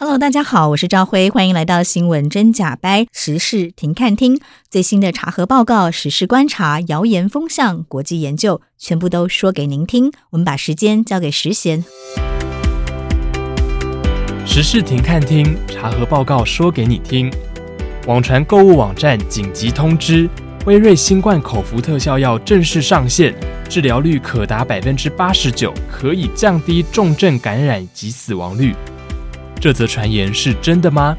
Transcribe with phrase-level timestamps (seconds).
[0.00, 4.40] Hello，大家好，我是赵辉，欢迎来到新闻真假掰时事停看听，
[4.70, 10.12] 最新的查核报告、时事观察、谣言风向、国际研究，全部都说给您听。
[10.30, 11.82] 我们把时间交给时贤。
[14.46, 17.28] 时事停看听，查核报告说给你听。
[18.06, 20.30] 网传购物网站紧急通知：
[20.64, 23.34] 辉瑞新冠口服特效药正式上线，
[23.68, 28.72] 治疗率可达百分之八十九，可以降低重症感染及死亡率。
[29.60, 31.18] 这则传言是真的吗？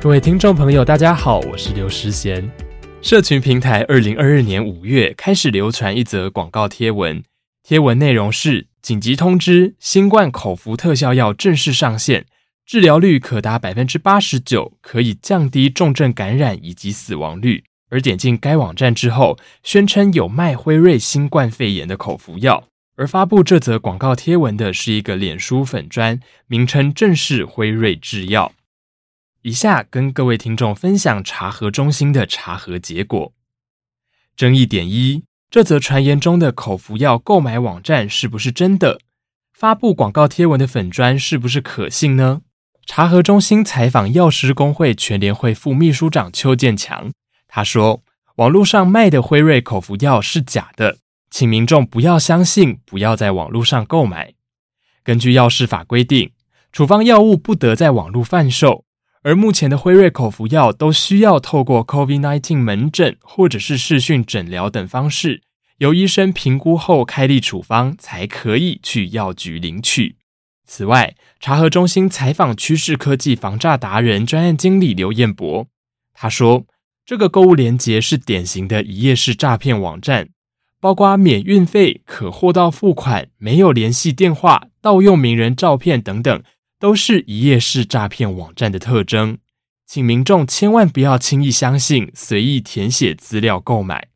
[0.00, 2.50] 各位听众朋友，大家好，我是刘时贤。
[3.00, 7.22] 社群平台二零二二年五月开始流传一则广告贴文，
[7.62, 12.26] 贴文内容是紧急通知：新冠口服特效药正式上线，
[12.66, 17.62] 治疗率可达百分之八十九，可以降低重症感染以及死亡率。
[17.90, 22.64] 而点进该网站之后，宣称有卖辉瑞新冠肺炎的口服药。
[22.98, 26.18] 而发布这则广告贴文的是一个脸书粉砖，
[26.48, 28.52] 名称正是辉瑞制药。
[29.42, 33.32] 以下跟各位听众分享查核中心的查核结果。
[34.36, 38.98] 争议点一：这则传言中的口服药购买网站是不是真的？
[39.52, 42.40] 发布广告贴文的粉砖是不是可信呢？
[42.84, 47.12] 查核中心采访药师公会全联会副秘书长邱建强，
[47.46, 48.02] 他说
[48.36, 50.98] ：“网络上卖的辉瑞口服药是假的。”
[51.30, 54.34] 请民众不要相信，不要在网络上购买。
[55.04, 56.32] 根据药事法规定，
[56.72, 58.84] 处方药物不得在网络贩售，
[59.22, 65.42] 而目前的辉瑞口服药都需要透过 COVID-19 门诊或者是视讯诊疗等方式，
[65.78, 70.16] 由医生评估后开立处方，才可以去药局领取。
[70.66, 75.66] 此外，查核中心采访趋势科技防诈达人专案经理刘彦博，
[76.12, 76.66] 他说
[77.06, 80.28] ：“这个购物链接是典型的一页式诈骗网站。”
[80.80, 86.42] 包括免运费、可货到付款、没有联系电话、盗用名人照片等等，
[86.78, 89.38] 都是一页式诈骗网站的特征。
[89.86, 94.08] 请民众千万不要轻易相信、随意填写资料购买。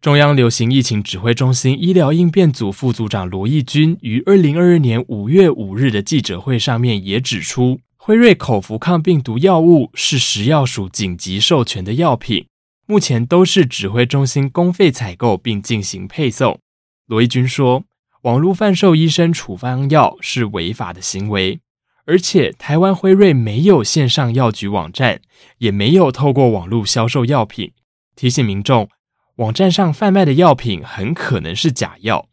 [0.00, 12.46] 中央流行疫情指挥中心医疗应变组副组长罗毅军于二零二二年五月五日的记者会上面也指出，辉瑞口服抗病毒药物是食药署紧急授权的药品。
[12.90, 16.58] 目前都是指挥中心公费采购并进行配送。
[17.04, 17.84] 罗毅军说，
[18.22, 21.60] 网络贩售医生处方药是违法的行为，
[22.06, 25.20] 而且台湾辉瑞没有线上药局网站，
[25.58, 27.74] 也没有透过网络销售药品。
[28.16, 28.88] 提醒民众，
[29.36, 32.26] 网站上贩卖的药品很可能是假药。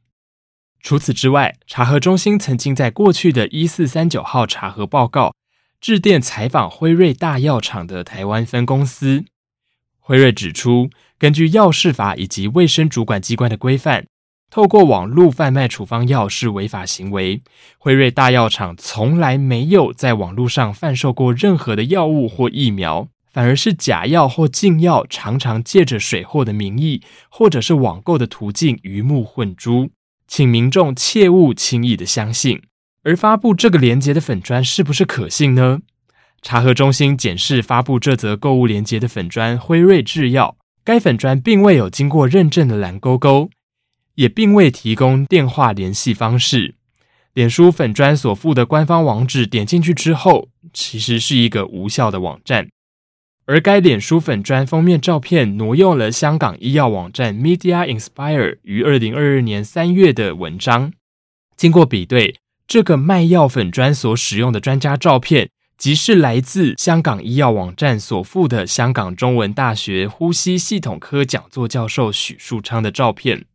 [0.79, 5.35] 除此之外，查核中心曾经在过去的一四三九号查核报告，
[5.81, 9.25] 致电采访辉瑞大药厂的台湾分公司。
[10.07, 14.05] 辉瑞指出，根据药事法以及卫生主管机关的规范，
[14.51, 17.41] 透过网络贩卖处方药是违法行为。
[17.79, 29.89] 辉瑞大药厂从来没有在网络上贩售过任何的药物或疫苗，反而是假药或禁药常常借着水货的名义，或者是网购的途径鱼目混珠，
[30.27, 32.61] 请民众切勿轻易的相信。
[33.01, 35.79] 而发布这个链接的粉砖是不是可信呢？
[36.45, 43.49] 查核中心检视发布这则购物链接的粉砖辉瑞制药，该粉砖并未有经过认证的蓝勾勾，
[44.13, 46.75] 也并未提供电话联系方式。
[47.33, 52.69] 脸书粉砖所附的官方网址点进去之后，其实是一个无效的网站。
[53.47, 60.93] 而该脸书粉砖封面照片挪用了香港医药网站 Media Inspire 于二零二二年三月的文章。
[61.57, 62.35] 经过比对，
[62.67, 73.45] 这个卖药粉砖所使用的专家照片，即是来自香港医药网站所附的香港中文大学呼吸系统科讲座教授许树昌的照片。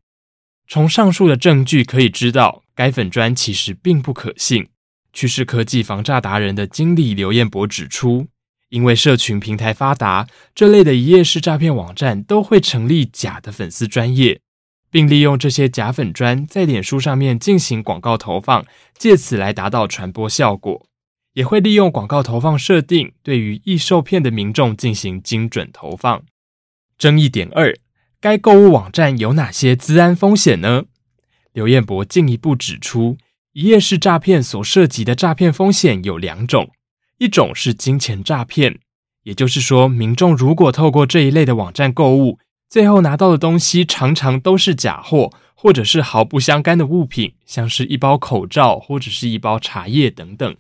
[0.68, 4.68] 从上述的证据可以知道，该粉砖其实并不可信。
[5.12, 8.28] 趋势科技防诈达人的经理刘彦博指出，
[8.68, 14.40] 因为社群平台发达，这类的一页式诈骗网站都会成立假的粉丝专业，
[14.88, 18.64] 并利用这些假粉砖在脸书上面进行广告投放，
[18.96, 20.86] 借此来达到传播效果。
[21.34, 26.22] 也会利用广告投放设定，对于易受骗的民众进行精准投放。
[26.98, 27.74] 争议点二：
[28.20, 30.84] 该购物网站有哪些资安风险呢？
[31.52, 33.16] 刘彦博进一步指出，
[33.52, 36.70] 一夜式诈骗所涉及的诈骗风险有两种，
[37.18, 38.78] 一种是金钱诈骗，
[39.22, 42.38] 也就是说，民众如果透过这一类的网站购物，
[42.68, 50.56] 最后拿到的东西常常都是假货，或者是毫不相干的物品，像是一包口罩或者是一包茶叶等等。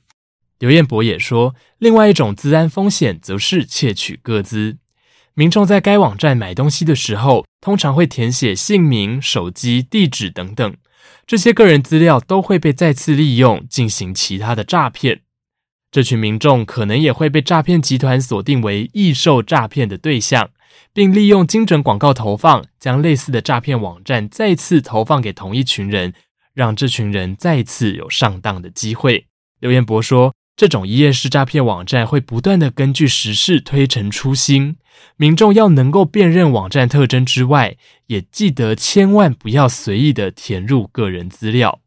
[0.60, 4.76] 刘彦博也说，另外一种资安风险则是窃取个资。
[5.32, 10.76] 民众在该网站买东西的时候，通常会填写姓名、手机、地址等等，
[11.26, 15.22] 这些个人资料都会被再次利用进行其他的诈骗。
[15.90, 20.50] 这群民众可能也会被诈骗集团锁定为易受诈骗的对象，
[20.92, 26.12] 并利用精准广告投放，将类似的诈骗网站再次投放给同一群人，
[26.52, 29.24] 让这群人再次有上当的机会。
[29.58, 30.34] 刘彦博说。
[30.60, 34.76] 这种一页式诈骗网站会不断地根据时事推陈出新，
[35.16, 37.78] 民众要能够辨认网站特征之外，
[38.08, 41.80] 也记得千万不要随意地填入个人资料。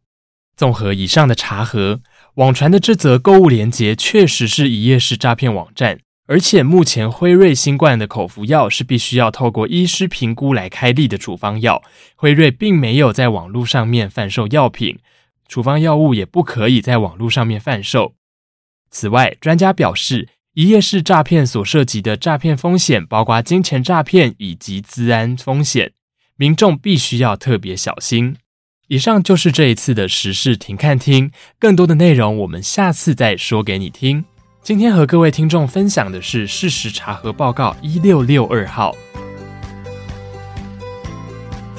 [0.57, 2.01] 综合以上的查核，
[2.37, 11.83] 网传的这则购物链接确实是一页式诈骗网站，而且目前辉瑞新冠的口服药是必须要透过医师评估来开立的处方药，
[12.15, 14.97] 辉瑞并没有在网络上面贩售药品，
[15.47, 18.15] 处方药物也不可以在网络上面贩售。
[18.93, 25.93] 此外，专家表示，一夜式诈骗所涉及的诈骗风险包括金钱诈骗以及治安风险，
[26.37, 28.37] 民众必须要特别小心。
[28.89, 34.23] 以上就是这一次的时事停看听，更多的内容我们下次再说给你听。
[34.61, 38.95] 今天和各位听众分享的是事实查核报告一六六二号。